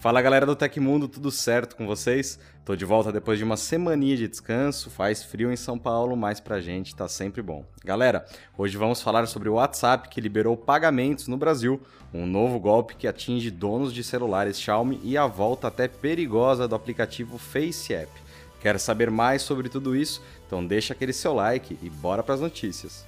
Fala 0.00 0.22
galera 0.22 0.46
do 0.46 0.54
Tecmundo, 0.54 1.08
tudo 1.08 1.28
certo 1.28 1.74
com 1.74 1.84
vocês? 1.84 2.38
Tô 2.64 2.76
de 2.76 2.84
volta 2.84 3.10
depois 3.10 3.36
de 3.36 3.42
uma 3.42 3.56
semaninha 3.56 4.16
de 4.16 4.28
descanso, 4.28 4.90
faz 4.90 5.24
frio 5.24 5.50
em 5.52 5.56
São 5.56 5.76
Paulo, 5.76 6.16
mas 6.16 6.38
pra 6.38 6.60
gente 6.60 6.94
tá 6.94 7.08
sempre 7.08 7.42
bom. 7.42 7.64
Galera, 7.84 8.24
hoje 8.56 8.76
vamos 8.76 9.02
falar 9.02 9.26
sobre 9.26 9.48
o 9.48 9.54
WhatsApp 9.54 10.08
que 10.08 10.20
liberou 10.20 10.56
pagamentos 10.56 11.26
no 11.26 11.36
Brasil, 11.36 11.80
um 12.14 12.26
novo 12.26 12.60
golpe 12.60 12.94
que 12.94 13.08
atinge 13.08 13.50
donos 13.50 13.92
de 13.92 14.04
celulares 14.04 14.60
Xiaomi 14.60 15.00
e 15.02 15.18
a 15.18 15.26
volta 15.26 15.66
até 15.66 15.88
perigosa 15.88 16.68
do 16.68 16.76
aplicativo 16.76 17.36
FaceApp. 17.36 18.12
Quer 18.60 18.78
saber 18.78 19.10
mais 19.10 19.42
sobre 19.42 19.68
tudo 19.68 19.96
isso? 19.96 20.22
Então 20.46 20.64
deixa 20.64 20.92
aquele 20.92 21.12
seu 21.12 21.34
like 21.34 21.76
e 21.82 21.90
bora 21.90 22.22
pras 22.22 22.40
notícias. 22.40 23.04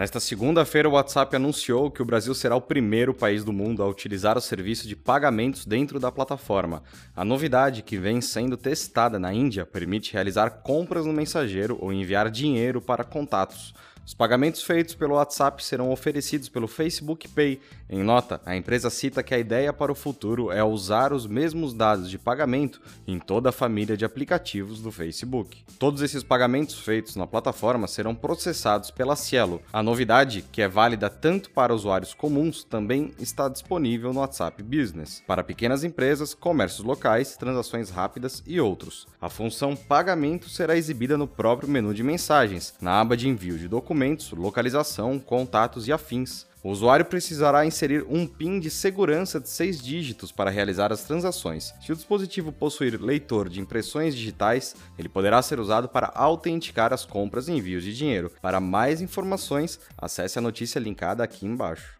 Nesta 0.00 0.18
segunda-feira, 0.18 0.88
o 0.88 0.92
WhatsApp 0.92 1.36
anunciou 1.36 1.90
que 1.90 2.00
o 2.00 2.06
Brasil 2.06 2.34
será 2.34 2.56
o 2.56 2.60
primeiro 2.62 3.12
país 3.12 3.44
do 3.44 3.52
mundo 3.52 3.82
a 3.82 3.86
utilizar 3.86 4.38
o 4.38 4.40
serviço 4.40 4.88
de 4.88 4.96
pagamentos 4.96 5.66
dentro 5.66 6.00
da 6.00 6.10
plataforma. 6.10 6.82
A 7.14 7.22
novidade, 7.22 7.82
que 7.82 7.98
vem 7.98 8.18
sendo 8.22 8.56
testada 8.56 9.18
na 9.18 9.30
Índia, 9.30 9.66
permite 9.66 10.14
realizar 10.14 10.62
compras 10.62 11.04
no 11.04 11.12
mensageiro 11.12 11.76
ou 11.78 11.92
enviar 11.92 12.30
dinheiro 12.30 12.80
para 12.80 13.04
contatos. 13.04 13.74
Os 14.06 14.14
pagamentos 14.14 14.62
feitos 14.62 14.94
pelo 14.94 15.14
WhatsApp 15.14 15.64
serão 15.64 15.92
oferecidos 15.92 16.48
pelo 16.48 16.66
Facebook 16.66 17.28
Pay. 17.28 17.60
Em 17.88 18.02
nota, 18.02 18.40
a 18.44 18.56
empresa 18.56 18.90
cita 18.90 19.22
que 19.22 19.34
a 19.34 19.38
ideia 19.38 19.72
para 19.72 19.92
o 19.92 19.94
futuro 19.94 20.50
é 20.50 20.64
usar 20.64 21.12
os 21.12 21.26
mesmos 21.26 21.72
dados 21.72 22.10
de 22.10 22.18
pagamento 22.18 22.80
em 23.06 23.18
toda 23.18 23.50
a 23.50 23.52
família 23.52 23.96
de 23.96 24.04
aplicativos 24.04 24.80
do 24.80 24.90
Facebook. 24.90 25.62
Todos 25.78 26.02
esses 26.02 26.22
pagamentos 26.22 26.78
feitos 26.80 27.14
na 27.14 27.26
plataforma 27.26 27.86
serão 27.86 28.14
processados 28.14 28.90
pela 28.90 29.14
Cielo. 29.14 29.62
A 29.72 29.82
novidade, 29.82 30.44
que 30.50 30.62
é 30.62 30.68
válida 30.68 31.08
tanto 31.08 31.50
para 31.50 31.74
usuários 31.74 32.14
comuns, 32.14 32.64
também 32.64 33.12
está 33.18 33.48
disponível 33.48 34.12
no 34.12 34.20
WhatsApp 34.20 34.62
Business, 34.62 35.22
para 35.26 35.44
pequenas 35.44 35.84
empresas, 35.84 36.34
comércios 36.34 36.84
locais, 36.84 37.36
transações 37.36 37.90
rápidas 37.90 38.42
e 38.46 38.60
outros. 38.60 39.06
A 39.20 39.28
função 39.28 39.76
pagamento 39.76 40.48
será 40.48 40.76
exibida 40.76 41.16
no 41.16 41.28
próprio 41.28 41.68
menu 41.68 41.94
de 41.94 42.02
mensagens, 42.02 42.74
na 42.80 43.00
aba 43.00 43.16
de 43.16 43.28
envio 43.28 43.58
de 43.58 43.68
documentos 43.68 43.89
documentos, 43.90 44.30
localização, 44.30 45.18
contatos 45.18 45.88
e 45.88 45.92
afins. 45.92 46.46
O 46.62 46.70
usuário 46.70 47.04
precisará 47.04 47.66
inserir 47.66 48.06
um 48.08 48.24
PIN 48.24 48.60
de 48.60 48.70
segurança 48.70 49.40
de 49.40 49.48
seis 49.48 49.82
dígitos 49.82 50.30
para 50.30 50.48
realizar 50.48 50.92
as 50.92 51.02
transações. 51.02 51.74
Se 51.80 51.90
o 51.90 51.96
dispositivo 51.96 52.52
possuir 52.52 53.00
leitor 53.02 53.48
de 53.48 53.60
impressões 53.60 54.14
digitais, 54.14 54.76
ele 54.96 55.08
poderá 55.08 55.42
ser 55.42 55.58
usado 55.58 55.88
para 55.88 56.12
autenticar 56.14 56.92
as 56.92 57.04
compras 57.04 57.48
e 57.48 57.52
envios 57.52 57.82
de 57.82 57.96
dinheiro. 57.96 58.30
Para 58.40 58.60
mais 58.60 59.00
informações, 59.00 59.80
acesse 59.98 60.38
a 60.38 60.42
notícia 60.42 60.78
linkada 60.78 61.24
aqui 61.24 61.44
embaixo. 61.44 61.99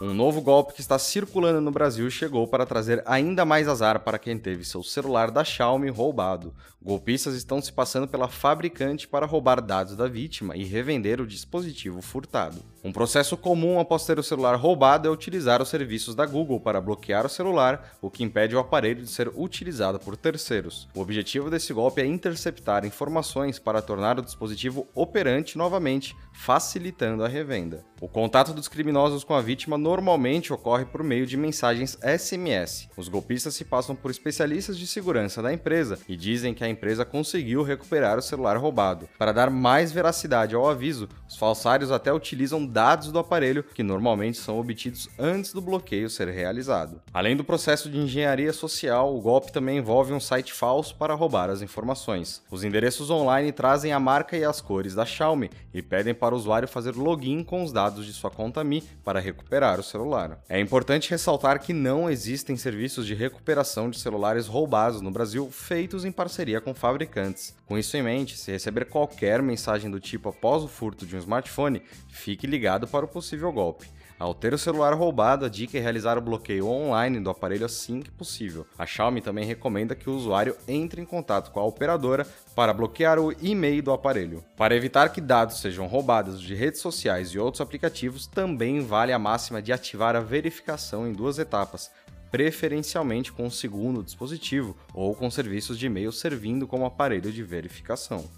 Um 0.00 0.12
novo 0.12 0.40
golpe 0.40 0.74
que 0.74 0.80
está 0.80 0.98
circulando 0.98 1.60
no 1.60 1.70
Brasil 1.70 2.10
chegou 2.10 2.48
para 2.48 2.66
trazer 2.66 3.00
ainda 3.06 3.44
mais 3.44 3.68
azar 3.68 4.00
para 4.00 4.18
quem 4.18 4.36
teve 4.36 4.64
seu 4.64 4.82
celular 4.82 5.30
da 5.30 5.44
Xiaomi 5.44 5.88
roubado. 5.88 6.52
Golpistas 6.82 7.34
estão 7.34 7.62
se 7.62 7.72
passando 7.72 8.06
pela 8.06 8.28
fabricante 8.28 9.06
para 9.06 9.24
roubar 9.24 9.62
dados 9.62 9.96
da 9.96 10.06
vítima 10.06 10.56
e 10.56 10.64
revender 10.64 11.20
o 11.20 11.26
dispositivo 11.26 12.02
furtado. 12.02 12.58
Um 12.82 12.92
processo 12.92 13.38
comum 13.38 13.80
após 13.80 14.04
ter 14.04 14.18
o 14.18 14.22
celular 14.22 14.56
roubado 14.56 15.08
é 15.08 15.10
utilizar 15.10 15.62
os 15.62 15.70
serviços 15.70 16.14
da 16.14 16.26
Google 16.26 16.60
para 16.60 16.82
bloquear 16.82 17.24
o 17.24 17.30
celular, 17.30 17.96
o 18.02 18.10
que 18.10 18.22
impede 18.22 18.54
o 18.54 18.58
aparelho 18.58 19.02
de 19.02 19.08
ser 19.08 19.32
utilizado 19.34 19.98
por 19.98 20.14
terceiros. 20.16 20.86
O 20.94 21.00
objetivo 21.00 21.48
desse 21.48 21.72
golpe 21.72 22.02
é 22.02 22.06
interceptar 22.06 22.84
informações 22.84 23.58
para 23.58 23.80
tornar 23.80 24.18
o 24.18 24.22
dispositivo 24.22 24.86
operante 24.94 25.56
novamente, 25.56 26.14
facilitando 26.34 27.24
a 27.24 27.28
revenda. 27.28 27.82
O 27.98 28.08
contato 28.08 28.52
dos 28.52 28.68
criminosos 28.68 29.24
com 29.24 29.32
a 29.32 29.40
vítima 29.40 29.78
normalmente 29.84 30.50
ocorre 30.50 30.86
por 30.86 31.04
meio 31.04 31.26
de 31.26 31.36
mensagens 31.36 31.98
SMS. 32.00 32.88
Os 32.96 33.06
golpistas 33.06 33.54
se 33.54 33.66
passam 33.66 33.94
por 33.94 34.10
especialistas 34.10 34.78
de 34.78 34.86
segurança 34.86 35.42
da 35.42 35.52
empresa 35.52 35.98
e 36.08 36.16
dizem 36.16 36.54
que 36.54 36.64
a 36.64 36.68
empresa 36.68 37.04
conseguiu 37.04 37.62
recuperar 37.62 38.18
o 38.18 38.22
celular 38.22 38.56
roubado. 38.56 39.06
Para 39.18 39.30
dar 39.30 39.50
mais 39.50 39.92
veracidade 39.92 40.54
ao 40.54 40.66
aviso, 40.66 41.06
os 41.28 41.36
falsários 41.36 41.92
até 41.92 42.10
utilizam 42.10 42.64
dados 42.64 43.12
do 43.12 43.18
aparelho 43.18 43.62
que 43.62 43.82
normalmente 43.82 44.38
são 44.38 44.58
obtidos 44.58 45.06
antes 45.18 45.52
do 45.52 45.60
bloqueio 45.60 46.08
ser 46.08 46.28
realizado. 46.28 47.02
Além 47.12 47.36
do 47.36 47.44
processo 47.44 47.90
de 47.90 47.98
engenharia 47.98 48.54
social, 48.54 49.14
o 49.14 49.20
golpe 49.20 49.52
também 49.52 49.76
envolve 49.76 50.14
um 50.14 50.20
site 50.20 50.54
falso 50.54 50.96
para 50.96 51.12
roubar 51.12 51.50
as 51.50 51.60
informações. 51.60 52.42
Os 52.50 52.64
endereços 52.64 53.10
online 53.10 53.52
trazem 53.52 53.92
a 53.92 54.00
marca 54.00 54.34
e 54.34 54.44
as 54.44 54.62
cores 54.62 54.94
da 54.94 55.04
Xiaomi 55.04 55.50
e 55.74 55.82
pedem 55.82 56.14
para 56.14 56.34
o 56.34 56.38
usuário 56.38 56.66
fazer 56.66 56.96
login 56.96 57.44
com 57.44 57.62
os 57.62 57.70
dados 57.70 58.06
de 58.06 58.14
sua 58.14 58.30
conta 58.30 58.64
Mi 58.64 58.82
para 59.04 59.20
recuperar 59.20 59.73
o 59.80 59.82
celular. 59.82 60.38
É 60.48 60.60
importante 60.60 61.10
ressaltar 61.10 61.60
que 61.60 61.72
não 61.72 62.10
existem 62.10 62.56
serviços 62.56 63.06
de 63.06 63.14
recuperação 63.14 63.90
de 63.90 63.98
celulares 63.98 64.46
roubados 64.46 65.00
no 65.00 65.10
Brasil 65.10 65.50
feitos 65.50 66.04
em 66.04 66.12
parceria 66.12 66.60
com 66.60 66.74
fabricantes. 66.74 67.54
Com 67.66 67.78
isso 67.78 67.96
em 67.96 68.02
mente, 68.02 68.36
se 68.36 68.52
receber 68.52 68.86
qualquer 68.86 69.42
mensagem 69.42 69.90
do 69.90 70.00
tipo 70.00 70.28
após 70.28 70.62
o 70.62 70.68
furto 70.68 71.06
de 71.06 71.16
um 71.16 71.18
smartphone, 71.18 71.82
fique 72.08 72.46
ligado 72.46 72.86
para 72.86 73.04
o 73.04 73.08
possível 73.08 73.50
golpe. 73.52 73.88
Ao 74.16 74.32
ter 74.32 74.54
o 74.54 74.58
celular 74.58 74.94
roubado, 74.94 75.44
a 75.44 75.48
dica 75.48 75.76
é 75.76 75.80
realizar 75.80 76.16
o 76.16 76.20
bloqueio 76.20 76.68
online 76.68 77.18
do 77.18 77.30
aparelho 77.30 77.66
assim 77.66 78.00
que 78.00 78.12
possível. 78.12 78.64
A 78.78 78.86
Xiaomi 78.86 79.20
também 79.20 79.44
recomenda 79.44 79.94
que 79.94 80.08
o 80.08 80.14
usuário 80.14 80.56
entre 80.68 81.00
em 81.00 81.04
contato 81.04 81.50
com 81.50 81.58
a 81.58 81.64
operadora 81.64 82.24
para 82.54 82.72
bloquear 82.72 83.18
o 83.18 83.32
e-mail 83.42 83.82
do 83.82 83.92
aparelho. 83.92 84.44
Para 84.56 84.76
evitar 84.76 85.08
que 85.08 85.20
dados 85.20 85.60
sejam 85.60 85.86
roubados 85.86 86.40
de 86.40 86.54
redes 86.54 86.80
sociais 86.80 87.30
e 87.30 87.38
outros 87.40 87.60
aplicativos, 87.60 88.26
também 88.26 88.80
vale 88.80 89.12
a 89.12 89.18
máxima 89.18 89.60
de 89.60 89.72
ativar 89.72 90.14
a 90.14 90.20
verificação 90.20 91.08
em 91.08 91.12
duas 91.12 91.40
etapas, 91.40 91.90
preferencialmente 92.30 93.32
com 93.32 93.46
o 93.46 93.50
segundo 93.50 94.02
dispositivo 94.02 94.76
ou 94.92 95.14
com 95.14 95.28
serviços 95.28 95.76
de 95.76 95.86
e-mail 95.86 96.12
servindo 96.12 96.68
como 96.68 96.86
aparelho 96.86 97.32
de 97.32 97.42
verificação. 97.42 98.28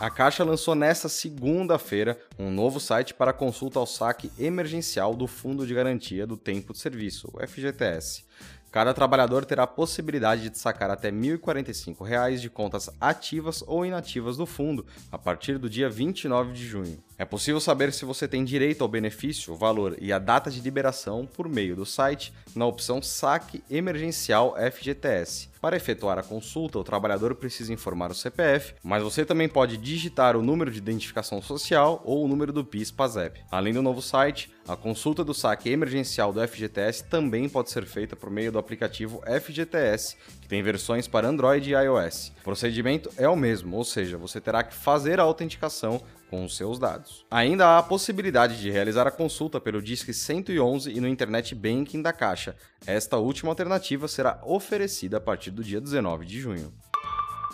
A 0.00 0.08
Caixa 0.08 0.42
lançou 0.42 0.74
nesta 0.74 1.10
segunda-feira 1.10 2.18
um 2.38 2.50
novo 2.50 2.80
site 2.80 3.12
para 3.12 3.34
consulta 3.34 3.78
ao 3.78 3.84
saque 3.84 4.32
emergencial 4.38 5.14
do 5.14 5.26
Fundo 5.26 5.66
de 5.66 5.74
Garantia 5.74 6.26
do 6.26 6.38
Tempo 6.38 6.72
de 6.72 6.78
Serviço, 6.78 7.30
o 7.34 7.46
FGTS. 7.46 8.24
Cada 8.72 8.94
trabalhador 8.94 9.44
terá 9.44 9.64
a 9.64 9.66
possibilidade 9.66 10.48
de 10.48 10.56
sacar 10.56 10.90
até 10.90 11.10
R$ 11.10 11.16
1.045 11.16 12.38
de 12.38 12.48
contas 12.48 12.88
ativas 12.98 13.62
ou 13.66 13.84
inativas 13.84 14.38
do 14.38 14.46
fundo 14.46 14.86
a 15.12 15.18
partir 15.18 15.58
do 15.58 15.68
dia 15.68 15.90
29 15.90 16.54
de 16.54 16.66
junho. 16.66 16.98
É 17.18 17.26
possível 17.26 17.60
saber 17.60 17.92
se 17.92 18.06
você 18.06 18.26
tem 18.26 18.42
direito 18.42 18.80
ao 18.80 18.88
benefício, 18.88 19.52
o 19.52 19.56
valor 19.56 19.98
e 20.00 20.14
a 20.14 20.18
data 20.18 20.50
de 20.50 20.62
liberação 20.62 21.26
por 21.26 21.46
meio 21.46 21.76
do 21.76 21.84
site 21.84 22.32
na 22.56 22.64
opção 22.64 23.02
Saque 23.02 23.62
Emergencial 23.68 24.56
FGTS. 24.72 25.49
Para 25.60 25.76
efetuar 25.76 26.18
a 26.18 26.22
consulta, 26.22 26.78
o 26.78 26.84
trabalhador 26.84 27.34
precisa 27.34 27.70
informar 27.70 28.10
o 28.10 28.14
CPF, 28.14 28.74
mas 28.82 29.02
você 29.02 29.26
também 29.26 29.46
pode 29.46 29.76
digitar 29.76 30.34
o 30.34 30.42
número 30.42 30.70
de 30.70 30.78
identificação 30.78 31.42
social 31.42 32.00
ou 32.02 32.24
o 32.24 32.28
número 32.28 32.50
do 32.50 32.64
PIS/PASEP. 32.64 33.42
Além 33.50 33.74
do 33.74 33.82
novo 33.82 34.00
site, 34.00 34.50
a 34.66 34.74
consulta 34.74 35.22
do 35.22 35.34
saque 35.34 35.68
emergencial 35.68 36.32
do 36.32 36.40
FGTS 36.40 37.04
também 37.04 37.46
pode 37.46 37.70
ser 37.70 37.84
feita 37.84 38.16
por 38.16 38.30
meio 38.30 38.50
do 38.50 38.58
aplicativo 38.58 39.20
FGTS, 39.26 40.16
que 40.40 40.48
tem 40.48 40.62
versões 40.62 41.06
para 41.06 41.28
Android 41.28 41.70
e 41.70 41.74
iOS. 41.74 42.32
O 42.40 42.44
procedimento 42.44 43.10
é 43.18 43.28
o 43.28 43.36
mesmo, 43.36 43.76
ou 43.76 43.84
seja, 43.84 44.16
você 44.16 44.40
terá 44.40 44.62
que 44.62 44.74
fazer 44.74 45.20
a 45.20 45.24
autenticação 45.24 46.00
com 46.30 46.44
os 46.44 46.56
seus 46.56 46.78
dados. 46.78 47.26
Ainda 47.28 47.66
há 47.66 47.78
a 47.78 47.82
possibilidade 47.82 48.60
de 48.60 48.70
realizar 48.70 49.06
a 49.06 49.10
consulta 49.10 49.60
pelo 49.60 49.82
Disque 49.82 50.14
111 50.14 50.90
e 50.90 51.00
no 51.00 51.08
Internet 51.08 51.54
Banking 51.56 52.00
da 52.00 52.12
Caixa. 52.12 52.54
Esta 52.86 53.16
última 53.16 53.50
alternativa 53.50 54.06
será 54.06 54.40
oferecida 54.44 55.16
a 55.16 55.20
partir 55.20 55.50
do 55.50 55.64
dia 55.64 55.80
19 55.80 56.24
de 56.24 56.40
junho. 56.40 56.72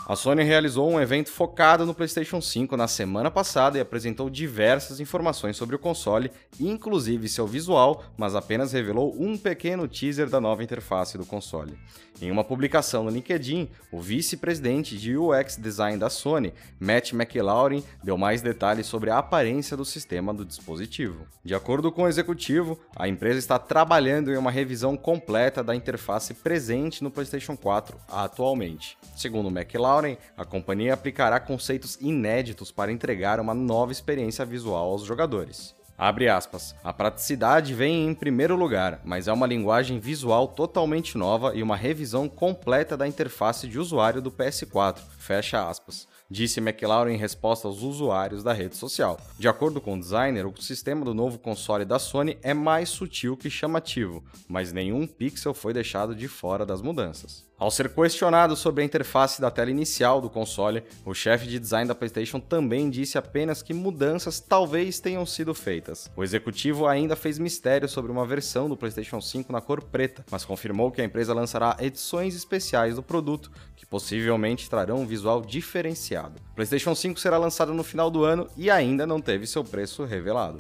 A 0.09 0.15
Sony 0.15 0.45
realizou 0.45 0.89
um 0.89 1.01
evento 1.01 1.33
focado 1.33 1.85
no 1.85 1.93
PlayStation 1.93 2.41
5 2.41 2.77
na 2.77 2.87
semana 2.87 3.29
passada 3.29 3.77
e 3.77 3.81
apresentou 3.81 4.31
diversas 4.31 5.01
informações 5.01 5.57
sobre 5.57 5.75
o 5.75 5.81
console, 5.81 6.31
inclusive 6.61 7.29
seu 7.29 7.45
visual, 7.45 8.05
mas 8.17 8.37
apenas 8.37 8.73
revelou 8.73 9.13
um 9.21 9.37
pequeno 9.37 9.89
teaser 9.89 10.31
da 10.31 10.41
nova 10.41 10.63
interface 10.63 11.19
do 11.19 11.27
console. 11.27 11.77
Em 12.23 12.31
uma 12.31 12.45
publicação 12.45 13.03
no 13.03 13.11
LinkedIn, 13.11 13.69
o 13.91 14.01
vice-presidente 14.01 14.97
de 14.97 15.19
UX 15.19 15.57
Design 15.57 15.99
da 15.99 16.09
Sony, 16.09 16.55
Matt 16.79 17.13
McLaurin, 17.13 17.83
deu 18.03 18.17
mais 18.17 18.41
detalhes 18.41 18.87
sobre 18.87 19.11
a 19.11 19.19
aparência 19.19 19.77
do 19.77 19.85
sistema 19.85 20.33
do 20.33 20.45
dispositivo. 20.45 21.27
De 21.45 21.55
acordo 21.55 21.91
com 21.91 22.05
o 22.05 22.09
executivo, 22.09 22.79
a 22.95 23.09
empresa 23.09 23.41
está 23.41 23.59
trabalhando 23.59 24.33
em 24.33 24.37
uma 24.37 24.53
revisão 24.53 24.97
completa 24.97 25.65
da 25.65 25.75
interface 25.75 26.33
presente 26.33 27.03
no 27.03 27.11
PlayStation 27.11 27.57
4 27.57 27.99
atualmente. 28.09 28.97
Segundo 29.17 29.51
McLaurin, 29.51 29.96
a 30.37 30.45
companhia 30.45 30.95
aplicará 30.95 31.41
conceitos 31.41 31.97
inéditos 32.01 32.71
para 32.71 32.93
entregar 32.93 33.41
uma 33.41 33.55
nova 33.55 33.93
experiência 33.93 34.45
visual 34.45 34.91
aos 34.91 35.03
jogadores. 35.03 35.75
Abre 35.99 36.29
aspas. 36.29 36.75
A 36.85 36.93
praticidade 36.93 37.73
vem 37.73 38.07
em 38.07 38.15
primeiro 38.15 38.55
lugar, 38.55 39.01
mas 39.03 39.29
é 39.29 39.33
uma 39.33 39.47
linguagem 39.47 39.99
visual 39.99 40.49
totalmente 40.49 41.17
nova 41.17 41.55
e 41.55 41.63
uma 41.63 41.77
revisão 41.77 42.29
completa 42.29 42.97
da 42.97 43.09
interface 43.09 43.67
de 43.67 43.79
usuário 43.79 44.21
do 44.21 44.31
PS4. 44.31 44.99
Fecha 45.17 45.67
aspas. 45.67 46.07
Disse 46.31 46.61
McLaren 46.61 47.13
em 47.13 47.17
resposta 47.17 47.69
aos 47.69 47.83
usuários 47.83 48.43
da 48.43 48.53
rede 48.53 48.77
social. 48.77 49.19
De 49.39 49.49
acordo 49.49 49.81
com 49.81 49.95
o 49.95 50.01
designer, 50.01 50.47
o 50.47 50.63
sistema 50.63 51.05
do 51.05 51.15
novo 51.15 51.39
console 51.39 51.85
da 51.85 51.99
Sony 51.99 52.39
é 52.43 52.53
mais 52.53 52.89
sutil 52.89 53.37
que 53.37 53.51
chamativo, 53.51 54.25
mas 54.49 54.73
nenhum 54.73 55.07
pixel 55.07 55.55
foi 55.55 55.73
deixado 55.73 56.15
de 56.15 56.29
fora 56.29 56.67
das 56.67 56.83
mudanças. 56.83 57.47
Ao 57.59 57.71
ser 57.71 57.89
questionado 57.89 58.55
sobre 58.55 58.83
a 58.83 58.85
interface 58.85 59.41
da 59.41 59.51
tela 59.51 59.71
inicial 59.71 60.21
do 60.21 60.29
console, 60.29 60.83
o 61.07 61.15
chefe 61.15 61.47
de 61.47 61.59
design 61.59 61.89
da 61.89 61.95
PlayStation 61.95 62.39
também 62.39 62.91
disse 62.91 63.17
apenas 63.17 63.63
que 63.63 63.73
mudanças 63.73 64.39
talvez 64.39 65.01
tenham 65.01 65.25
sido 65.25 65.55
feitas. 65.55 66.11
O 66.15 66.23
executivo 66.23 66.87
ainda 66.87 67.17
fez 67.17 67.39
mistério 67.39 67.89
sobre 67.89 68.13
uma 68.13 68.27
versão 68.27 68.69
do 68.69 68.77
PlayStation 68.77 69.23
5 69.23 69.51
na 69.51 69.63
cor 69.63 69.83
preta, 69.83 70.23
mas 70.31 70.45
confirmou 70.45 70.91
que 70.91 71.01
a 71.01 71.05
empresa 71.05 71.33
lançará 71.33 71.79
edições 71.81 72.35
especiais 72.35 72.97
do 72.97 73.03
produto, 73.03 73.51
que 73.75 73.87
possivelmente 73.87 74.69
trarão 74.69 74.99
um 74.99 75.07
visual 75.07 75.41
diferenciado. 75.41 76.16
O 76.25 76.55
PlayStation 76.55 76.95
5 76.95 77.21
será 77.21 77.39
lançado 77.39 77.75
no 77.75 77.85
final 77.85 78.11
do 78.11 78.25
ano 78.25 78.49
e 78.57 78.71
ainda 78.71 79.07
não 79.07 79.21
teve 79.21 79.47
seu 79.47 79.63
preço 79.63 80.05
revelado. 80.05 80.59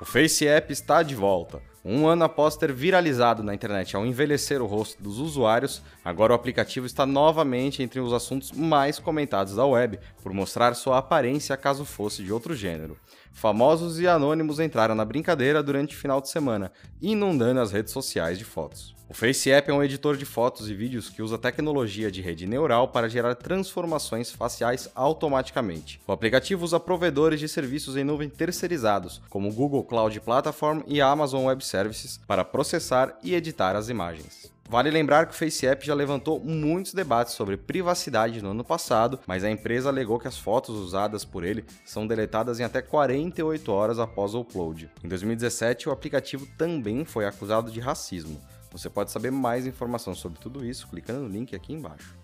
O 0.00 0.04
Face 0.04 0.46
App 0.46 0.72
está 0.72 1.02
de 1.02 1.14
volta. 1.14 1.62
Um 1.84 2.06
ano 2.06 2.24
após 2.24 2.56
ter 2.56 2.72
viralizado 2.72 3.42
na 3.42 3.54
internet 3.54 3.96
ao 3.96 4.06
envelhecer 4.06 4.62
o 4.62 4.66
rosto 4.66 5.02
dos 5.02 5.18
usuários, 5.18 5.82
agora 6.04 6.32
o 6.32 6.36
aplicativo 6.36 6.86
está 6.86 7.04
novamente 7.04 7.82
entre 7.82 7.98
os 7.98 8.12
assuntos 8.12 8.52
mais 8.52 9.00
comentados 9.00 9.56
da 9.56 9.66
web, 9.66 9.98
por 10.22 10.32
mostrar 10.32 10.74
sua 10.74 10.98
aparência 10.98 11.56
caso 11.56 11.84
fosse 11.84 12.22
de 12.22 12.32
outro 12.32 12.54
gênero. 12.54 12.96
Famosos 13.32 13.98
e 13.98 14.06
anônimos 14.06 14.60
entraram 14.60 14.94
na 14.94 15.04
brincadeira 15.04 15.60
durante 15.62 15.96
o 15.96 15.98
final 15.98 16.20
de 16.20 16.28
semana, 16.28 16.70
inundando 17.00 17.60
as 17.60 17.72
redes 17.72 17.92
sociais 17.92 18.38
de 18.38 18.44
fotos. 18.44 18.94
O 19.12 19.14
FaceApp 19.14 19.70
é 19.70 19.74
um 19.74 19.84
editor 19.84 20.16
de 20.16 20.24
fotos 20.24 20.70
e 20.70 20.74
vídeos 20.74 21.10
que 21.10 21.20
usa 21.20 21.36
tecnologia 21.36 22.10
de 22.10 22.22
rede 22.22 22.46
neural 22.46 22.88
para 22.88 23.10
gerar 23.10 23.34
transformações 23.34 24.30
faciais 24.30 24.88
automaticamente. 24.94 26.00
O 26.06 26.12
aplicativo 26.12 26.64
usa 26.64 26.80
provedores 26.80 27.38
de 27.38 27.46
serviços 27.46 27.94
em 27.94 28.04
nuvem 28.04 28.30
terceirizados, 28.30 29.20
como 29.28 29.52
Google 29.52 29.84
Cloud 29.84 30.18
Platform 30.18 30.80
e 30.86 31.02
Amazon 31.02 31.44
Web 31.44 31.62
Services, 31.62 32.18
para 32.26 32.42
processar 32.42 33.18
e 33.22 33.34
editar 33.34 33.76
as 33.76 33.90
imagens. 33.90 34.50
Vale 34.66 34.90
lembrar 34.90 35.26
que 35.26 35.34
o 35.34 35.36
FaceApp 35.36 35.84
já 35.84 35.92
levantou 35.92 36.40
muitos 36.40 36.94
debates 36.94 37.34
sobre 37.34 37.58
privacidade 37.58 38.40
no 38.40 38.52
ano 38.52 38.64
passado, 38.64 39.20
mas 39.26 39.44
a 39.44 39.50
empresa 39.50 39.90
alegou 39.90 40.18
que 40.18 40.28
as 40.28 40.38
fotos 40.38 40.74
usadas 40.74 41.22
por 41.22 41.44
ele 41.44 41.66
são 41.84 42.06
deletadas 42.06 42.58
em 42.58 42.64
até 42.64 42.80
48 42.80 43.70
horas 43.70 43.98
após 43.98 44.32
o 44.34 44.40
upload. 44.40 44.90
Em 45.04 45.08
2017, 45.08 45.90
o 45.90 45.92
aplicativo 45.92 46.46
também 46.56 47.04
foi 47.04 47.26
acusado 47.26 47.70
de 47.70 47.78
racismo. 47.78 48.40
Você 48.72 48.88
pode 48.88 49.10
saber 49.10 49.30
mais 49.30 49.66
informação 49.66 50.14
sobre 50.14 50.40
tudo 50.40 50.64
isso 50.64 50.88
clicando 50.88 51.20
no 51.20 51.28
link 51.28 51.54
aqui 51.54 51.72
embaixo. 51.72 52.16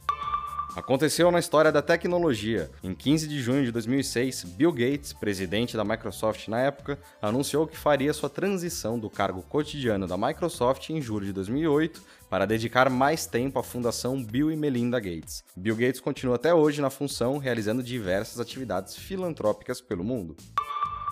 Aconteceu 0.76 1.30
na 1.30 1.40
história 1.40 1.72
da 1.72 1.82
tecnologia. 1.82 2.70
Em 2.84 2.94
15 2.94 3.26
de 3.26 3.40
junho 3.40 3.64
de 3.64 3.72
2006, 3.72 4.44
Bill 4.44 4.70
Gates, 4.70 5.12
presidente 5.12 5.76
da 5.76 5.84
Microsoft 5.84 6.46
na 6.46 6.60
época, 6.60 6.98
anunciou 7.20 7.66
que 7.66 7.76
faria 7.76 8.12
sua 8.12 8.28
transição 8.28 8.98
do 8.98 9.10
cargo 9.10 9.42
cotidiano 9.42 10.06
da 10.06 10.16
Microsoft 10.16 10.90
em 10.90 11.00
julho 11.00 11.26
de 11.26 11.32
2008 11.32 12.00
para 12.28 12.46
dedicar 12.46 12.90
mais 12.90 13.26
tempo 13.26 13.58
à 13.58 13.62
fundação 13.62 14.22
Bill 14.22 14.52
e 14.52 14.56
Melinda 14.56 15.00
Gates. 15.00 15.42
Bill 15.56 15.74
Gates 15.74 16.00
continua 16.00 16.36
até 16.36 16.54
hoje 16.54 16.80
na 16.80 16.90
função, 16.90 17.38
realizando 17.38 17.82
diversas 17.82 18.38
atividades 18.38 18.94
filantrópicas 18.94 19.80
pelo 19.80 20.04
mundo. 20.04 20.36